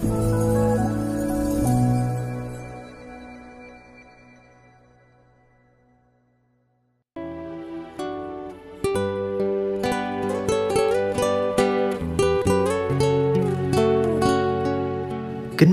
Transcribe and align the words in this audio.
Kính 0.00 0.08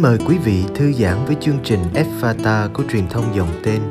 mời 0.01 0.17
quý 0.27 0.37
vị 0.37 0.63
thư 0.75 0.91
giãn 0.91 1.25
với 1.25 1.35
chương 1.41 1.59
trình 1.63 1.79
Fata 2.21 2.69
của 2.73 2.83
truyền 2.91 3.07
thông 3.09 3.35
dòng 3.35 3.47
tên. 3.63 3.81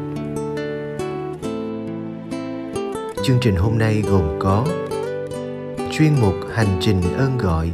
Chương 3.22 3.38
trình 3.40 3.56
hôm 3.56 3.78
nay 3.78 4.02
gồm 4.10 4.38
có 4.38 4.66
chuyên 5.92 6.12
mục 6.20 6.34
Hành 6.54 6.78
trình 6.80 7.02
ơn 7.18 7.38
gọi 7.38 7.70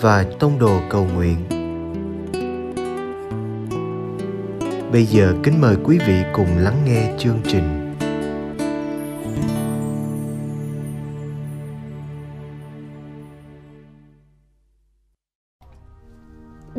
và 0.00 0.24
tông 0.38 0.58
đồ 0.58 0.80
cầu 0.90 1.08
nguyện. 1.14 1.59
Bây 4.92 5.04
giờ 5.04 5.34
kính 5.42 5.60
mời 5.60 5.76
quý 5.84 5.98
vị 6.06 6.22
cùng 6.32 6.58
lắng 6.58 6.82
nghe 6.86 7.14
chương 7.18 7.40
trình. 7.44 7.90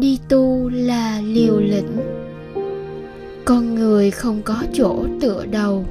đi 0.01 0.19
tu 0.29 0.69
là 0.69 1.21
liều 1.21 1.59
lĩnh. 1.59 1.97
Con 3.45 3.75
người 3.75 4.11
không 4.11 4.41
có 4.45 4.63
chỗ 4.73 5.05
tựa 5.21 5.45
đầu. 5.51 5.85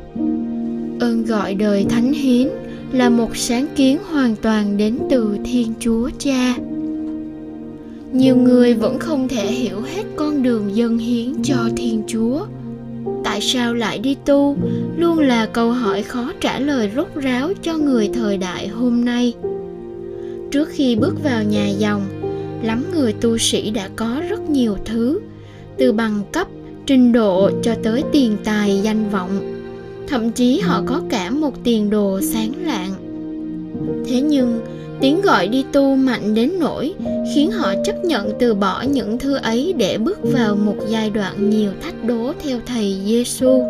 Ơn 1.00 1.24
gọi 1.24 1.54
đời 1.54 1.86
thánh 1.88 2.12
hiến 2.12 2.48
là 2.92 3.10
một 3.10 3.36
sáng 3.36 3.66
kiến 3.76 3.98
hoàn 4.10 4.36
toàn 4.36 4.76
đến 4.76 4.98
từ 5.10 5.38
thiên 5.44 5.72
chúa 5.80 6.10
cha 6.18 6.54
nhiều 8.12 8.36
người 8.36 8.74
vẫn 8.74 8.98
không 8.98 9.28
thể 9.28 9.46
hiểu 9.46 9.80
hết 9.80 10.02
con 10.16 10.42
đường 10.42 10.76
dân 10.76 10.98
hiến 10.98 11.42
cho 11.42 11.56
thiên 11.76 12.02
chúa. 12.06 12.46
Tại 13.24 13.40
sao 13.40 13.74
lại 13.74 13.98
đi 13.98 14.16
tu? 14.24 14.56
Luôn 14.96 15.18
là 15.18 15.46
câu 15.46 15.72
hỏi 15.72 16.02
khó 16.02 16.32
trả 16.40 16.58
lời 16.58 16.90
rốt 16.96 17.08
ráo 17.14 17.52
cho 17.62 17.76
người 17.76 18.10
thời 18.14 18.36
đại 18.36 18.68
hôm 18.68 19.04
nay. 19.04 19.34
Trước 20.50 20.68
khi 20.68 20.96
bước 20.96 21.24
vào 21.24 21.44
nhà 21.44 21.68
dòng, 21.68 22.02
lắm 22.62 22.84
người 22.94 23.12
tu 23.12 23.38
sĩ 23.38 23.70
đã 23.70 23.88
có 23.96 24.22
rất 24.28 24.50
nhiều 24.50 24.76
thứ, 24.84 25.20
từ 25.76 25.92
bằng 25.92 26.22
cấp, 26.32 26.48
trình 26.86 27.12
độ 27.12 27.50
cho 27.62 27.74
tới 27.82 28.02
tiền 28.12 28.36
tài 28.44 28.80
danh 28.82 29.10
vọng. 29.10 29.60
Thậm 30.08 30.30
chí 30.30 30.60
họ 30.60 30.82
có 30.86 31.02
cả 31.10 31.30
một 31.30 31.64
tiền 31.64 31.90
đồ 31.90 32.20
sáng 32.20 32.52
lạng. 32.64 32.92
Thế 34.06 34.20
nhưng 34.20 34.60
tiếng 35.00 35.20
gọi 35.20 35.48
đi 35.48 35.64
tu 35.72 35.96
mạnh 35.96 36.34
đến 36.34 36.52
nỗi 36.60 36.94
khiến 37.34 37.50
họ 37.50 37.74
chấp 37.84 38.04
nhận 38.04 38.32
từ 38.38 38.54
bỏ 38.54 38.82
những 38.82 39.18
thứ 39.18 39.34
ấy 39.34 39.74
để 39.76 39.98
bước 39.98 40.18
vào 40.22 40.56
một 40.56 40.76
giai 40.88 41.10
đoạn 41.10 41.50
nhiều 41.50 41.70
thách 41.82 42.04
đố 42.04 42.32
theo 42.44 42.58
thầy 42.66 42.98
Giêsu. 43.04 43.64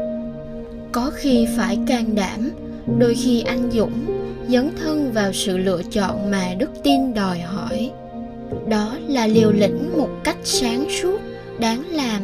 Có 0.92 1.10
khi 1.14 1.46
phải 1.56 1.78
can 1.86 2.14
đảm, 2.14 2.50
đôi 2.98 3.14
khi 3.14 3.40
anh 3.40 3.70
dũng, 3.72 3.92
dấn 4.48 4.70
thân 4.80 5.12
vào 5.12 5.32
sự 5.32 5.58
lựa 5.58 5.82
chọn 5.90 6.30
mà 6.30 6.54
đức 6.58 6.70
tin 6.82 7.14
đòi 7.14 7.38
hỏi 7.38 7.90
đó 8.68 8.96
là 9.08 9.26
liều 9.26 9.52
lĩnh 9.52 9.98
một 9.98 10.08
cách 10.24 10.36
sáng 10.44 10.84
suốt 11.02 11.20
đáng 11.58 11.84
làm 11.90 12.22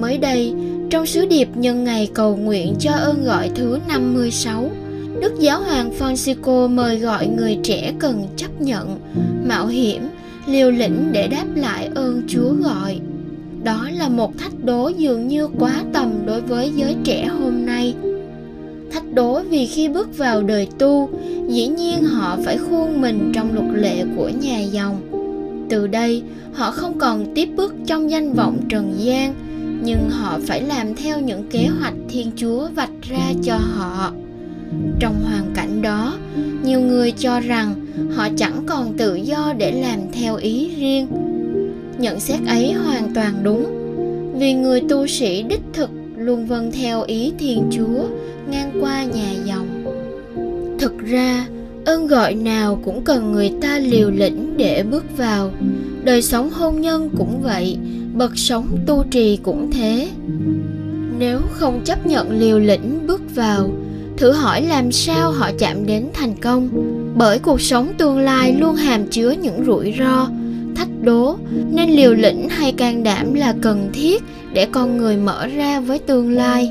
mới 0.00 0.18
đây 0.18 0.54
trong 0.90 1.06
sứ 1.06 1.26
điệp 1.26 1.48
nhân 1.54 1.84
ngày 1.84 2.10
cầu 2.14 2.36
nguyện 2.36 2.74
cho 2.78 2.92
ơn 2.92 3.24
gọi 3.24 3.50
thứ 3.54 3.78
56 3.88 4.70
Đức 5.20 5.32
Giáo 5.40 5.62
hoàng 5.62 5.90
Francisco 5.98 6.68
mời 6.68 6.98
gọi 6.98 7.26
người 7.26 7.58
trẻ 7.62 7.92
cần 7.98 8.26
chấp 8.36 8.60
nhận, 8.60 8.98
mạo 9.44 9.66
hiểm, 9.66 10.02
liều 10.46 10.70
lĩnh 10.70 11.12
để 11.12 11.28
đáp 11.28 11.46
lại 11.54 11.90
ơn 11.94 12.22
Chúa 12.28 12.52
gọi. 12.62 13.00
Đó 13.64 13.88
là 13.92 14.08
một 14.08 14.38
thách 14.38 14.64
đố 14.64 14.88
dường 14.88 15.28
như 15.28 15.48
quá 15.58 15.82
tầm 15.92 16.12
đối 16.26 16.40
với 16.40 16.72
giới 16.76 16.96
trẻ 17.04 17.26
hôm 17.26 17.66
nay. 17.66 17.94
Thách 18.92 19.12
đố 19.12 19.40
vì 19.40 19.66
khi 19.66 19.88
bước 19.88 20.18
vào 20.18 20.42
đời 20.42 20.68
tu, 20.78 21.10
dĩ 21.48 21.68
nhiên 21.68 22.02
họ 22.02 22.38
phải 22.44 22.58
khuôn 22.58 23.00
mình 23.00 23.32
trong 23.34 23.54
luật 23.54 23.82
lệ 23.82 24.04
của 24.16 24.28
nhà 24.28 24.60
dòng 24.60 25.00
từ 25.68 25.86
đây 25.86 26.22
họ 26.52 26.70
không 26.70 26.98
còn 26.98 27.34
tiếp 27.34 27.48
bước 27.56 27.74
trong 27.86 28.10
danh 28.10 28.32
vọng 28.32 28.58
trần 28.68 28.94
gian 28.98 29.34
nhưng 29.82 30.10
họ 30.10 30.38
phải 30.46 30.62
làm 30.62 30.94
theo 30.94 31.20
những 31.20 31.48
kế 31.50 31.66
hoạch 31.80 31.94
thiên 32.08 32.30
chúa 32.36 32.68
vạch 32.74 33.02
ra 33.02 33.32
cho 33.42 33.56
họ 33.56 34.12
trong 35.00 35.24
hoàn 35.24 35.44
cảnh 35.54 35.82
đó, 35.82 36.18
nhiều 36.64 36.80
người 36.80 37.10
cho 37.10 37.40
rằng 37.40 37.74
họ 38.14 38.28
chẳng 38.36 38.62
còn 38.66 38.92
tự 38.98 39.14
do 39.14 39.54
để 39.58 39.72
làm 39.72 39.98
theo 40.12 40.36
ý 40.36 40.70
riêng. 40.78 41.06
Nhận 41.98 42.20
xét 42.20 42.40
ấy 42.46 42.72
hoàn 42.72 43.14
toàn 43.14 43.34
đúng, 43.42 43.66
vì 44.38 44.54
người 44.54 44.82
tu 44.88 45.06
sĩ 45.06 45.42
đích 45.42 45.62
thực 45.72 45.90
luôn 46.16 46.46
vâng 46.46 46.72
theo 46.72 47.02
ý 47.02 47.32
thiên 47.38 47.62
chúa 47.72 48.04
ngang 48.50 48.72
qua 48.80 49.04
nhà 49.04 49.32
dòng. 49.44 49.66
Thực 50.78 50.98
ra, 50.98 51.46
ơn 51.84 52.06
gọi 52.06 52.34
nào 52.34 52.80
cũng 52.84 53.04
cần 53.04 53.32
người 53.32 53.52
ta 53.60 53.78
liều 53.78 54.10
lĩnh 54.10 54.56
để 54.56 54.82
bước 54.90 55.16
vào. 55.16 55.50
Đời 56.04 56.22
sống 56.22 56.50
hôn 56.50 56.80
nhân 56.80 57.10
cũng 57.16 57.42
vậy, 57.42 57.76
bậc 58.14 58.38
sống 58.38 58.66
tu 58.86 59.04
trì 59.10 59.36
cũng 59.36 59.70
thế. 59.72 60.08
Nếu 61.18 61.40
không 61.50 61.80
chấp 61.84 62.06
nhận 62.06 62.40
liều 62.40 62.58
lĩnh 62.58 63.06
bước 63.06 63.34
vào 63.34 63.70
thử 64.16 64.32
hỏi 64.32 64.62
làm 64.62 64.92
sao 64.92 65.32
họ 65.32 65.50
chạm 65.58 65.86
đến 65.86 66.06
thành 66.12 66.34
công. 66.40 66.68
Bởi 67.16 67.38
cuộc 67.38 67.60
sống 67.60 67.92
tương 67.98 68.18
lai 68.18 68.54
luôn 68.58 68.74
hàm 68.74 69.06
chứa 69.06 69.30
những 69.30 69.64
rủi 69.66 69.94
ro, 69.98 70.28
thách 70.76 70.88
đố, 71.02 71.36
nên 71.70 71.90
liều 71.90 72.14
lĩnh 72.14 72.48
hay 72.48 72.72
can 72.72 73.02
đảm 73.02 73.34
là 73.34 73.54
cần 73.62 73.90
thiết 73.92 74.22
để 74.52 74.66
con 74.66 74.96
người 74.96 75.16
mở 75.16 75.46
ra 75.46 75.80
với 75.80 75.98
tương 75.98 76.30
lai. 76.32 76.70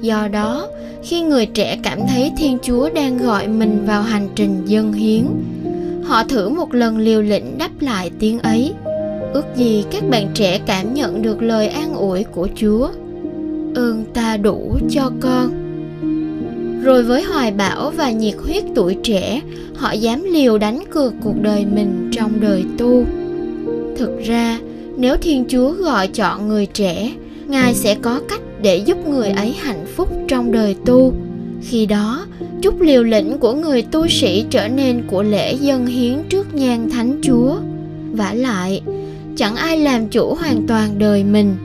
Do 0.00 0.28
đó, 0.28 0.68
khi 1.02 1.20
người 1.20 1.46
trẻ 1.46 1.78
cảm 1.82 1.98
thấy 2.08 2.32
thiên 2.38 2.58
chúa 2.62 2.90
đang 2.94 3.18
gọi 3.18 3.48
mình 3.48 3.84
vào 3.86 4.02
hành 4.02 4.28
trình 4.34 4.62
dân 4.66 4.92
hiến, 4.92 5.24
họ 6.04 6.24
thử 6.24 6.48
một 6.48 6.74
lần 6.74 6.98
liều 6.98 7.22
lĩnh 7.22 7.58
đáp 7.58 7.70
lại 7.80 8.10
tiếng 8.18 8.38
ấy. 8.38 8.74
Ước 9.32 9.44
gì 9.56 9.84
các 9.90 10.08
bạn 10.10 10.28
trẻ 10.34 10.60
cảm 10.66 10.94
nhận 10.94 11.22
được 11.22 11.42
lời 11.42 11.68
an 11.68 11.94
ủi 11.94 12.24
của 12.24 12.48
chúa. 12.56 12.88
Ơn 13.74 14.04
ta 14.14 14.36
đủ 14.36 14.78
cho 14.90 15.10
con 15.20 15.61
rồi 16.82 17.02
với 17.02 17.22
hoài 17.22 17.50
bão 17.50 17.90
và 17.90 18.10
nhiệt 18.10 18.34
huyết 18.44 18.64
tuổi 18.74 18.96
trẻ, 19.02 19.40
họ 19.74 19.92
dám 19.92 20.24
liều 20.32 20.58
đánh 20.58 20.84
cược 20.90 21.14
cuộc 21.22 21.34
đời 21.42 21.66
mình 21.66 22.10
trong 22.12 22.40
đời 22.40 22.64
tu. 22.78 23.04
Thực 23.96 24.20
ra, 24.24 24.58
nếu 24.96 25.16
thiên 25.16 25.44
chúa 25.48 25.72
gọi 25.72 26.08
chọn 26.08 26.48
người 26.48 26.66
trẻ, 26.66 27.12
ngài 27.46 27.74
sẽ 27.74 27.94
có 27.94 28.20
cách 28.28 28.40
để 28.62 28.76
giúp 28.76 29.08
người 29.08 29.28
ấy 29.28 29.52
hạnh 29.52 29.86
phúc 29.96 30.08
trong 30.28 30.52
đời 30.52 30.76
tu. 30.86 31.14
Khi 31.62 31.86
đó, 31.86 32.26
chút 32.62 32.80
liều 32.80 33.02
lĩnh 33.02 33.38
của 33.38 33.54
người 33.54 33.82
tu 33.82 34.08
sĩ 34.08 34.44
trở 34.50 34.68
nên 34.68 35.02
của 35.06 35.22
lễ 35.22 35.52
dân 35.52 35.86
hiến 35.86 36.14
trước 36.28 36.54
nhan 36.54 36.90
thánh 36.90 37.20
chúa. 37.22 37.56
Vả 38.12 38.32
lại, 38.34 38.82
chẳng 39.36 39.56
ai 39.56 39.78
làm 39.78 40.08
chủ 40.08 40.34
hoàn 40.34 40.66
toàn 40.66 40.98
đời 40.98 41.24
mình, 41.24 41.56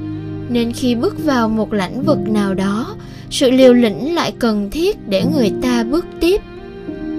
nên 0.49 0.71
khi 0.71 0.95
bước 0.95 1.25
vào 1.25 1.49
một 1.49 1.73
lãnh 1.73 2.03
vực 2.03 2.19
nào 2.27 2.53
đó 2.53 2.95
sự 3.29 3.51
liều 3.51 3.73
lĩnh 3.73 4.15
lại 4.15 4.33
cần 4.39 4.69
thiết 4.71 5.09
để 5.09 5.23
người 5.33 5.51
ta 5.61 5.83
bước 5.83 6.05
tiếp. 6.19 6.41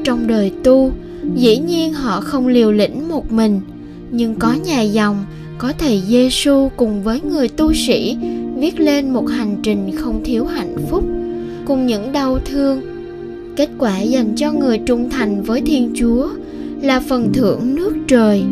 Trong 0.04 0.26
đời 0.26 0.52
tu, 0.64 0.92
dĩ 1.34 1.58
nhiên 1.58 1.92
họ 1.92 2.20
không 2.20 2.46
liều 2.46 2.72
lĩnh 2.72 3.08
một 3.08 3.32
mình, 3.32 3.60
nhưng 4.10 4.34
có 4.34 4.52
nhà 4.64 4.80
dòng, 4.80 5.24
có 5.58 5.72
thầy 5.78 6.02
Giêsu 6.08 6.68
cùng 6.76 7.02
với 7.02 7.20
người 7.20 7.48
tu 7.48 7.72
sĩ 7.74 8.16
viết 8.56 8.80
lên 8.80 9.10
một 9.10 9.26
hành 9.28 9.56
trình 9.62 9.97
không 9.97 10.24
thiếu 10.24 10.44
hạnh 10.44 10.76
phúc, 10.91 11.04
cùng 11.64 11.86
những 11.86 12.12
đau 12.12 12.38
thương. 12.44 12.80
Kết 13.56 13.70
quả 13.78 14.00
dành 14.00 14.34
cho 14.36 14.52
người 14.52 14.78
trung 14.78 15.10
thành 15.10 15.42
với 15.42 15.60
thiên 15.60 15.92
chúa 15.97 16.28
là 16.82 17.00
phần 17.00 17.32
thưởng 17.32 17.74
nước 17.74 17.97
trời. 18.08 18.42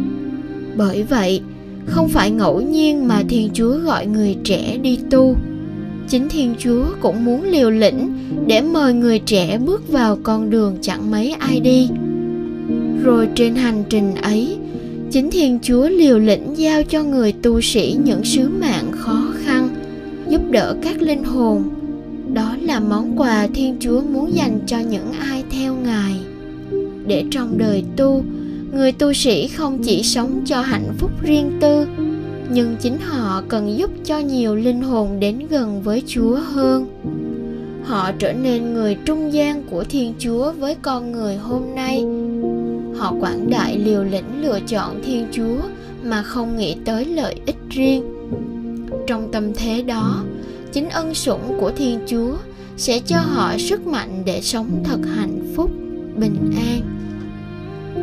Bởi 0.76 1.02
vậy, 1.02 1.40
không 1.86 2.08
phải 2.08 2.30
ngẫu 2.30 2.60
nhiên 2.60 3.08
mà 3.08 3.22
thiên 3.28 3.50
chúa 3.54 3.78
gọi 3.78 4.06
người 4.06 4.36
trẻ 4.44 4.78
đi 4.82 4.98
tu 5.10 5.36
chính 6.08 6.28
thiên 6.28 6.54
chúa 6.58 6.84
cũng 7.00 7.24
muốn 7.24 7.42
liều 7.44 7.70
lĩnh 7.70 8.18
để 8.46 8.60
mời 8.60 8.94
người 8.94 9.18
trẻ 9.18 9.58
bước 9.58 9.88
vào 9.92 10.18
con 10.22 10.50
đường 10.50 10.76
chẳng 10.80 11.10
mấy 11.10 11.32
ai 11.32 11.60
đi. 11.60 11.88
Rồi 13.02 13.28
trên 13.34 13.54
hành 13.54 13.84
trình 13.88 14.14
ấy, 14.14 14.56
chính 15.10 15.30
thiên 15.30 15.58
chúa 15.62 15.88
liều 15.88 16.18
lĩnh 16.18 16.54
giao 16.56 16.82
cho 16.82 17.02
người 17.02 17.32
tu 17.32 17.60
sĩ 17.60 17.96
những 18.04 18.24
sứ 18.24 18.48
mạng 18.48 18.86
khó 18.92 19.32
khăn, 19.44 19.68
giúp 20.28 20.40
đỡ 20.50 20.76
các 20.82 21.02
linh 21.02 21.24
hồn. 21.24 21.62
Đó 22.32 22.56
là 22.62 22.80
món 22.80 23.20
quà 23.20 23.46
thiên 23.54 23.76
chúa 23.80 24.00
muốn 24.00 24.34
dành 24.34 24.58
cho 24.66 24.78
những 24.78 25.12
ai 25.12 25.44
theo 25.50 25.74
ngài. 25.74 26.14
Để 27.06 27.24
trong 27.30 27.58
đời 27.58 27.84
tu, 27.96 28.24
người 28.72 28.92
tu 28.92 29.12
sĩ 29.12 29.48
không 29.48 29.82
chỉ 29.82 30.02
sống 30.02 30.40
cho 30.46 30.60
hạnh 30.60 30.88
phúc 30.98 31.10
riêng 31.22 31.50
tư 31.60 31.86
nhưng 32.50 32.76
chính 32.80 32.98
họ 33.00 33.42
cần 33.48 33.78
giúp 33.78 33.90
cho 34.04 34.18
nhiều 34.18 34.54
linh 34.54 34.82
hồn 34.82 35.20
đến 35.20 35.38
gần 35.50 35.82
với 35.82 36.02
chúa 36.06 36.36
hơn. 36.36 36.86
Họ 37.84 38.12
trở 38.18 38.32
nên 38.32 38.74
người 38.74 38.96
trung 39.04 39.32
gian 39.32 39.62
của 39.70 39.84
thiên 39.84 40.14
chúa 40.18 40.52
với 40.52 40.76
con 40.82 41.12
người 41.12 41.36
hôm 41.36 41.62
nay. 41.74 42.04
Họ 42.98 43.14
quảng 43.20 43.50
đại 43.50 43.78
liều 43.78 44.04
lĩnh 44.04 44.42
lựa 44.42 44.60
chọn 44.66 45.02
thiên 45.04 45.26
chúa 45.32 45.58
mà 46.02 46.22
không 46.22 46.56
nghĩ 46.56 46.76
tới 46.84 47.04
lợi 47.04 47.34
ích 47.46 47.56
riêng. 47.70 48.04
Trong 49.06 49.32
tâm 49.32 49.54
thế 49.54 49.82
đó, 49.82 50.24
chính 50.72 50.90
ân 50.90 51.14
sủng 51.14 51.56
của 51.60 51.72
thiên 51.76 52.00
chúa 52.06 52.36
sẽ 52.76 52.98
cho 52.98 53.16
họ 53.16 53.58
sức 53.58 53.86
mạnh 53.86 54.22
để 54.24 54.40
sống 54.40 54.80
thật 54.84 54.98
hạnh 55.16 55.52
phúc, 55.56 55.70
bình 56.16 56.52
an. 56.56 56.80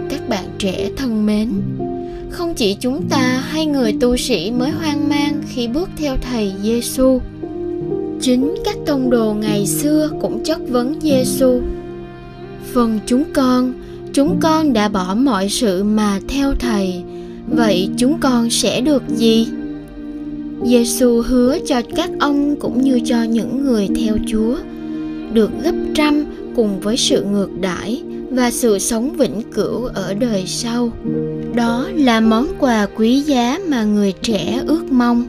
Các 0.09 0.29
bạn 0.29 0.45
trẻ 0.57 0.89
thân 0.97 1.25
mến 1.25 1.49
không 2.33 2.53
chỉ 2.53 2.75
chúng 2.79 3.09
ta 3.09 3.43
hay 3.49 3.65
người 3.65 3.93
tu 3.99 4.17
sĩ 4.17 4.51
mới 4.51 4.71
hoang 4.71 5.09
mang 5.09 5.41
khi 5.47 5.67
bước 5.67 5.89
theo 5.97 6.17
thầy 6.21 6.53
Giêsu. 6.63 7.19
Chính 8.21 8.55
các 8.65 8.75
tông 8.85 9.09
đồ 9.09 9.33
ngày 9.33 9.67
xưa 9.67 10.09
cũng 10.21 10.43
chất 10.43 10.59
vấn 10.69 10.99
Giêsu. 11.01 11.61
Phần 12.73 12.99
chúng 13.05 13.23
con, 13.33 13.73
chúng 14.13 14.39
con 14.41 14.73
đã 14.73 14.89
bỏ 14.89 15.15
mọi 15.15 15.49
sự 15.49 15.83
mà 15.83 16.19
theo 16.27 16.53
thầy, 16.59 17.03
vậy 17.47 17.89
chúng 17.97 18.19
con 18.19 18.49
sẽ 18.49 18.81
được 18.81 19.03
gì? 19.15 19.47
Giêsu 20.65 21.21
hứa 21.21 21.57
cho 21.65 21.81
các 21.95 22.09
ông 22.19 22.55
cũng 22.55 22.81
như 22.81 22.99
cho 23.05 23.23
những 23.23 23.65
người 23.65 23.89
theo 23.95 24.17
Chúa 24.27 24.55
được 25.33 25.51
gấp 25.63 25.75
trăm 25.95 26.25
cùng 26.55 26.79
với 26.79 26.97
sự 26.97 27.23
ngược 27.23 27.49
đãi 27.61 28.03
và 28.29 28.51
sự 28.51 28.79
sống 28.79 29.13
vĩnh 29.17 29.41
cửu 29.53 29.83
ở 29.83 30.13
đời 30.13 30.43
sau. 30.47 30.91
Đó 31.55 31.87
là 31.95 32.19
món 32.19 32.47
quà 32.59 32.87
quý 32.95 33.19
giá 33.19 33.59
mà 33.67 33.83
người 33.83 34.13
trẻ 34.21 34.61
ước 34.67 34.91
mong. 34.91 35.25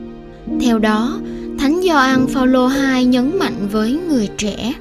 Theo 0.61 0.79
đó, 0.79 1.21
Thánh 1.59 1.81
Gioan 1.82 2.26
Phaolô 2.26 2.69
II 2.69 3.05
nhấn 3.05 3.38
mạnh 3.38 3.69
với 3.73 3.99
người 4.09 4.29
trẻ: 4.38 4.73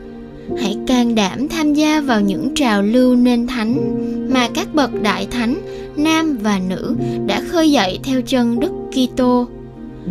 Hãy 0.62 0.78
can 0.88 1.16
đảm 1.16 1.48
tham 1.48 1.74
gia 1.74 2.02
vào 2.02 2.22
những 2.22 2.52
trào 2.56 2.82
lưu 2.82 3.16
nên 3.16 3.48
thánh 3.48 4.00
mà 4.34 4.50
các 4.54 4.76
bậc 4.76 5.02
đại 5.02 5.28
thánh 5.32 5.56
nam 5.96 6.38
và 6.38 6.60
nữ 6.70 6.96
đã 7.28 7.42
khơi 7.48 7.72
dậy 7.72 8.00
theo 8.04 8.22
chân 8.22 8.60
Đức 8.60 8.72
Kitô. 8.92 9.48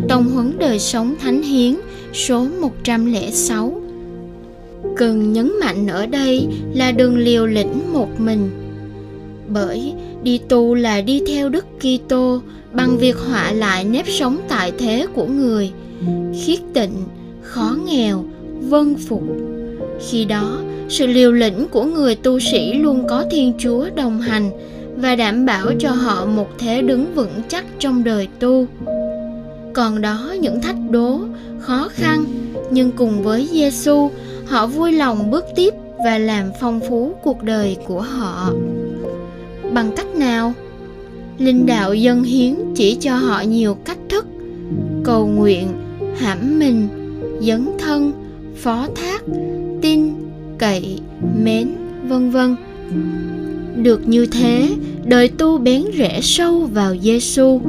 Tông 0.09 0.29
huấn 0.29 0.57
đời 0.59 0.79
sống 0.79 1.15
thánh 1.19 1.41
hiến 1.41 1.75
số 2.13 2.47
106 2.61 3.81
cần 4.97 5.33
nhấn 5.33 5.51
mạnh 5.59 5.87
ở 5.87 6.05
đây 6.05 6.47
là 6.73 6.91
đừng 6.91 7.17
liều 7.17 7.45
lĩnh 7.45 7.93
một 7.93 8.19
mình 8.19 8.49
bởi 9.47 9.93
đi 10.23 10.37
tu 10.49 10.75
là 10.75 11.01
đi 11.01 11.21
theo 11.27 11.49
đức 11.49 11.65
kitô 11.79 12.41
bằng 12.73 12.97
việc 12.97 13.15
họa 13.17 13.51
lại 13.51 13.83
nếp 13.83 14.07
sống 14.07 14.37
tại 14.49 14.71
thế 14.77 15.07
của 15.13 15.25
người. 15.25 15.71
Khiết 16.41 16.59
tịnh, 16.73 16.93
khó 17.41 17.77
nghèo 17.85 18.23
vân 18.59 18.95
phục. 18.95 19.23
Khi 20.09 20.25
đó, 20.25 20.59
sự 20.89 21.07
liều 21.07 21.31
lĩnh 21.31 21.67
của 21.71 21.83
người 21.83 22.15
tu 22.15 22.39
sĩ 22.39 22.73
luôn 22.73 23.07
có 23.07 23.25
thiên 23.31 23.53
chúa 23.57 23.89
đồng 23.95 24.21
hành 24.21 24.49
và 24.97 25.15
đảm 25.15 25.45
bảo 25.45 25.67
cho 25.79 25.91
họ 25.91 26.25
một 26.25 26.47
thế 26.59 26.81
đứng 26.81 27.15
vững 27.15 27.41
chắc 27.47 27.65
trong 27.79 28.03
đời 28.03 28.27
tu. 28.39 28.67
Còn 29.73 30.01
đó 30.01 30.35
những 30.39 30.61
thách 30.61 30.75
đố, 30.89 31.19
khó 31.59 31.89
khăn, 31.91 32.25
nhưng 32.71 32.91
cùng 32.91 33.23
với 33.23 33.49
giêsu 33.51 34.09
họ 34.45 34.67
vui 34.67 34.91
lòng 34.91 35.31
bước 35.31 35.45
tiếp 35.55 35.73
và 36.05 36.17
làm 36.17 36.51
phong 36.61 36.79
phú 36.89 37.15
cuộc 37.23 37.43
đời 37.43 37.77
của 37.87 38.01
họ 38.01 38.53
bằng 39.73 39.91
cách 39.95 40.15
nào? 40.15 40.53
Linh 41.37 41.65
đạo 41.65 41.93
dân 41.93 42.23
hiến 42.23 42.55
chỉ 42.75 42.95
cho 42.95 43.15
họ 43.15 43.41
nhiều 43.41 43.77
cách 43.85 43.97
thức 44.09 44.25
cầu 45.03 45.27
nguyện 45.27 45.67
hãm 46.17 46.59
mình 46.59 46.87
dấn 47.41 47.67
thân 47.79 48.11
phó 48.55 48.87
thác 48.95 49.23
tin 49.81 50.13
cậy 50.57 50.99
mến 51.43 51.69
vân 52.07 52.29
vân. 52.29 52.55
Được 53.75 54.07
như 54.07 54.25
thế 54.25 54.69
đời 55.05 55.27
tu 55.27 55.57
bén 55.57 55.83
rễ 55.97 56.19
sâu 56.21 56.59
vào 56.73 56.95
giêsu 57.01 57.61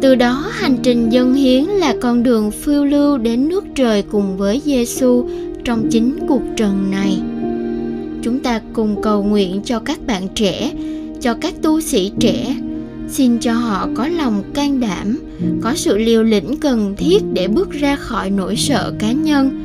từ 0.00 0.14
đó 0.14 0.46
hành 0.50 0.76
trình 0.82 1.10
dân 1.10 1.34
hiến 1.34 1.64
là 1.64 1.94
con 2.00 2.22
đường 2.22 2.50
phiêu 2.50 2.84
lưu 2.84 3.18
đến 3.18 3.48
nước 3.48 3.64
trời 3.74 4.02
cùng 4.02 4.36
với 4.36 4.62
giêsu 4.64 5.28
trong 5.64 5.88
chính 5.90 6.18
cuộc 6.28 6.42
trần 6.56 6.90
này. 6.90 7.18
Chúng 8.22 8.38
ta 8.38 8.60
cùng 8.72 9.02
cầu 9.02 9.22
nguyện 9.22 9.60
cho 9.64 9.80
các 9.80 10.06
bạn 10.06 10.28
trẻ 10.34 10.72
cho 11.20 11.34
các 11.34 11.54
tu 11.62 11.80
sĩ 11.80 12.12
trẻ. 12.20 12.56
Xin 13.08 13.38
cho 13.38 13.52
họ 13.52 13.88
có 13.94 14.06
lòng 14.06 14.42
can 14.54 14.80
đảm, 14.80 15.18
có 15.62 15.74
sự 15.74 15.98
liều 15.98 16.22
lĩnh 16.22 16.56
cần 16.56 16.94
thiết 16.96 17.22
để 17.32 17.48
bước 17.48 17.70
ra 17.70 17.96
khỏi 17.96 18.30
nỗi 18.30 18.56
sợ 18.56 18.92
cá 18.98 19.12
nhân. 19.12 19.64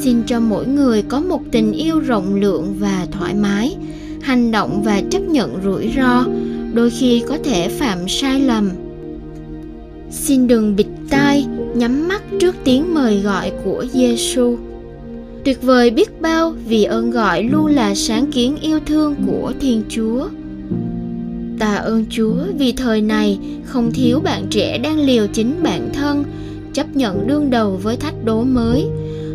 Xin 0.00 0.22
cho 0.26 0.40
mỗi 0.40 0.66
người 0.66 1.02
có 1.02 1.20
một 1.20 1.42
tình 1.50 1.72
yêu 1.72 2.00
rộng 2.00 2.34
lượng 2.34 2.74
và 2.78 3.06
thoải 3.10 3.34
mái, 3.34 3.76
hành 4.22 4.50
động 4.50 4.82
và 4.82 5.02
chấp 5.10 5.22
nhận 5.22 5.58
rủi 5.64 5.92
ro, 5.96 6.26
đôi 6.74 6.90
khi 6.90 7.22
có 7.28 7.38
thể 7.44 7.68
phạm 7.68 8.08
sai 8.08 8.40
lầm. 8.40 8.70
Xin 10.10 10.46
đừng 10.46 10.76
bịt 10.76 10.86
tai, 11.10 11.46
nhắm 11.74 12.08
mắt 12.08 12.22
trước 12.40 12.54
tiếng 12.64 12.94
mời 12.94 13.20
gọi 13.20 13.52
của 13.64 13.84
giêsu 13.92 14.56
tuyệt 15.44 15.62
vời 15.62 15.90
biết 15.90 16.20
bao 16.20 16.54
vì 16.68 16.84
ơn 16.84 17.10
gọi 17.10 17.42
luôn 17.42 17.66
là 17.66 17.94
sáng 17.94 18.32
kiến 18.32 18.56
yêu 18.62 18.80
thương 18.86 19.14
của 19.26 19.52
thiên 19.60 19.82
chúa 19.88 20.28
tạ 21.58 21.74
ơn 21.74 22.04
chúa 22.10 22.34
vì 22.58 22.72
thời 22.72 23.00
này 23.00 23.38
không 23.64 23.92
thiếu 23.92 24.20
bạn 24.20 24.46
trẻ 24.50 24.78
đang 24.78 25.00
liều 25.00 25.26
chính 25.26 25.62
bản 25.62 25.90
thân, 25.94 26.24
chấp 26.72 26.96
nhận 26.96 27.26
đương 27.26 27.50
đầu 27.50 27.80
với 27.82 27.96
thách 27.96 28.24
đố 28.24 28.44
mới. 28.44 28.86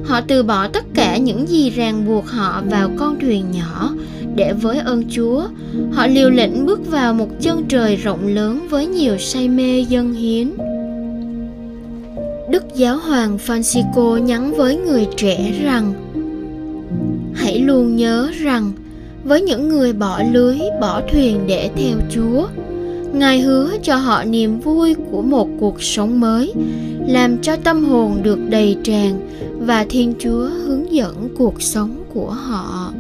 Họ 0.06 0.21
từ 0.21 0.44
bỏ 0.44 0.68
tất 0.68 0.86
cả 0.94 1.18
những 1.18 1.48
gì 1.48 1.69
ràng 1.69 2.06
buộc 2.07 2.27
họ 2.27 2.63
vào 2.69 2.92
con 2.98 3.19
thuyền 3.19 3.45
nhỏ 3.51 3.94
để 4.36 4.54
với 4.54 4.77
ơn 4.77 5.04
chúa. 5.10 5.44
Họ 5.92 6.07
liều 6.07 6.30
lĩnh 6.30 6.66
bước 6.66 6.92
vào 6.92 7.13
một 7.13 7.30
chân 7.42 7.66
trời 7.69 7.95
rộng 7.95 8.27
lớn 8.27 8.68
với 8.69 8.86
nhiều 8.86 9.18
say 9.18 9.50
mê 9.50 9.80
dân 9.80 10.13
hiến. 10.13 10.51
Đức 12.50 12.63
Giáo 12.75 12.98
hoàng 12.98 13.38
Francisco 13.48 14.18
nhắn 14.18 14.54
với 14.54 14.77
người 14.77 15.07
trẻ 15.18 15.54
rằng, 15.63 15.94
Hãy 17.33 17.60
luôn 17.60 17.95
nhớ 17.95 18.31
rằng 18.39 18.72
với 19.24 19.42
những 19.42 19.69
người 19.69 19.94
bỏ 19.94 20.21
lưới, 20.31 20.57
bỏ 20.81 21.01
thuyền 21.12 21.39
để 21.48 21.69
theo 21.75 21.98
Chúa, 22.10 22.48
Ngài 23.13 23.39
hứa 23.39 23.71
cho 23.83 23.95
họ 23.95 24.24
niềm 24.24 24.60
vui 24.60 24.95
của 25.12 25.21
một 25.21 25.48
cuộc 25.60 25.83
sống 25.83 26.19
mới, 26.19 26.54
làm 27.07 27.38
cho 27.42 27.56
tâm 27.56 27.86
hồn 27.86 28.19
được 28.24 28.39
đầy 28.50 28.77
tràn 28.83 29.30
và 29.60 29.86
Thiên 29.89 30.13
Chúa 30.19 30.50
hướng 30.66 30.94
dẫn 30.94 31.30
cuộc 31.38 31.62
sống 31.62 32.04
của 32.13 32.30
họ. 32.30 32.94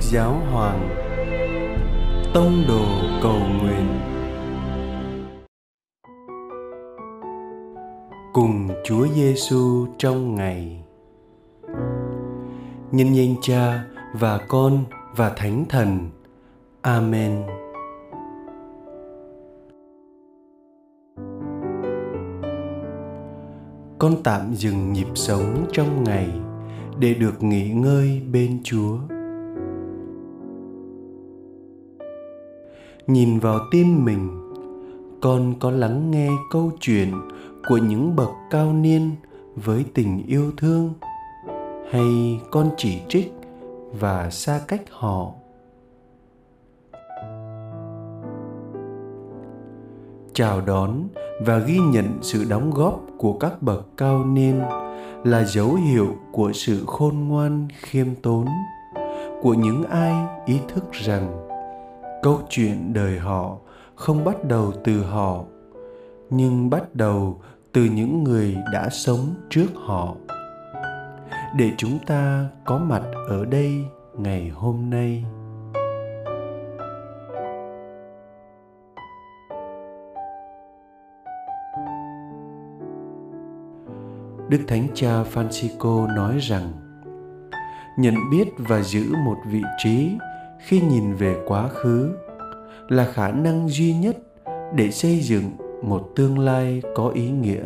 Giáo 0.00 0.32
Hoàng 0.52 0.88
Tông 2.34 2.64
đồ 2.68 2.86
cầu 3.22 3.38
nguyện 3.62 4.00
Cùng 8.32 8.68
Chúa 8.84 9.06
Giêsu 9.08 9.86
trong 9.98 10.34
ngày 10.34 10.82
Nhân 12.92 13.16
danh 13.16 13.34
Cha 13.42 13.84
và 14.12 14.38
Con 14.48 14.84
và 15.16 15.30
Thánh 15.36 15.64
Thần. 15.68 16.10
Amen. 16.82 17.42
Con 23.98 24.22
tạm 24.24 24.54
dừng 24.54 24.92
nhịp 24.92 25.08
sống 25.14 25.66
trong 25.72 26.04
ngày 26.04 26.28
để 26.98 27.14
được 27.14 27.42
nghỉ 27.42 27.70
ngơi 27.70 28.22
bên 28.32 28.60
chúa 28.64 28.98
nhìn 33.06 33.38
vào 33.38 33.58
tim 33.70 34.04
mình. 34.04 34.28
Con 35.20 35.54
có 35.60 35.70
lắng 35.70 36.10
nghe 36.10 36.28
câu 36.50 36.70
chuyện 36.80 37.12
của 37.68 37.76
những 37.76 38.16
bậc 38.16 38.30
cao 38.50 38.72
niên 38.72 39.10
với 39.56 39.84
tình 39.94 40.26
yêu 40.26 40.52
thương, 40.56 40.92
hay 41.90 42.40
con 42.50 42.70
chỉ 42.76 43.00
trích 43.08 43.32
và 44.00 44.30
xa 44.30 44.60
cách 44.68 44.82
họ? 44.90 45.30
Chào 50.32 50.60
đón 50.60 51.08
và 51.40 51.58
ghi 51.58 51.78
nhận 51.78 52.18
sự 52.22 52.44
đóng 52.48 52.70
góp 52.70 53.00
của 53.18 53.32
các 53.32 53.62
bậc 53.62 53.86
cao 53.96 54.24
niên 54.24 54.60
là 55.24 55.44
dấu 55.44 55.74
hiệu 55.74 56.16
của 56.32 56.52
sự 56.52 56.84
khôn 56.86 57.28
ngoan, 57.28 57.68
khiêm 57.80 58.06
tốn 58.22 58.46
của 59.42 59.54
những 59.54 59.84
ai 59.84 60.26
ý 60.46 60.58
thức 60.68 60.92
rằng 60.92 61.47
câu 62.22 62.40
chuyện 62.48 62.92
đời 62.92 63.18
họ 63.18 63.56
không 63.94 64.24
bắt 64.24 64.44
đầu 64.44 64.72
từ 64.84 65.02
họ, 65.02 65.44
nhưng 66.30 66.70
bắt 66.70 66.94
đầu 66.94 67.40
từ 67.72 67.84
những 67.84 68.24
người 68.24 68.56
đã 68.72 68.88
sống 68.90 69.34
trước 69.50 69.66
họ. 69.74 70.14
Để 71.56 71.70
chúng 71.76 71.98
ta 72.06 72.48
có 72.64 72.78
mặt 72.78 73.02
ở 73.28 73.44
đây 73.44 73.84
ngày 74.18 74.48
hôm 74.48 74.90
nay. 74.90 75.24
Đức 84.48 84.58
Thánh 84.68 84.86
Cha 84.94 85.22
Francisco 85.34 86.14
nói 86.14 86.38
rằng, 86.38 86.72
nhận 87.98 88.14
biết 88.30 88.48
và 88.58 88.82
giữ 88.82 89.14
một 89.24 89.36
vị 89.46 89.62
trí 89.78 90.10
khi 90.58 90.80
nhìn 90.80 91.14
về 91.14 91.36
quá 91.46 91.68
khứ 91.68 92.16
là 92.88 93.04
khả 93.12 93.30
năng 93.30 93.68
duy 93.68 93.94
nhất 93.94 94.16
để 94.74 94.90
xây 94.90 95.20
dựng 95.20 95.44
một 95.82 96.12
tương 96.16 96.38
lai 96.38 96.82
có 96.94 97.08
ý 97.08 97.30
nghĩa. 97.30 97.64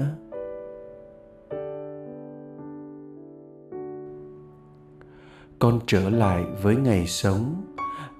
Con 5.59 5.81
trở 5.87 6.11
lại 6.11 6.45
với 6.63 6.77
ngày 6.77 7.07
sống 7.07 7.65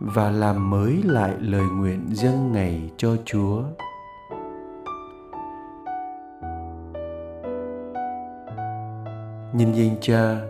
và 0.01 0.31
làm 0.31 0.71
mới 0.71 1.01
lại 1.05 1.35
lời 1.41 1.65
nguyện 1.73 2.07
dâng 2.09 2.53
ngày 2.53 2.91
cho 2.97 3.17
chúa. 3.25 3.63
Nhân 9.53 9.73
danh 9.75 9.97
cha 10.01 10.41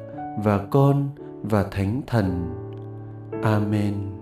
và 0.45 0.67
con 0.71 1.09
và 1.43 1.64
thánh 1.71 2.00
thần 2.07 2.62
amen 3.43 4.22